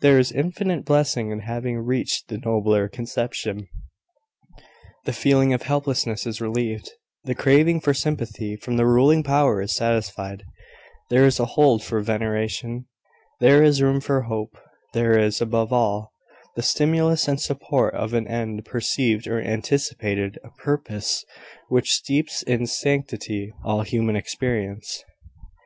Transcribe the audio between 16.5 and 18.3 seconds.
the stimulus and support of an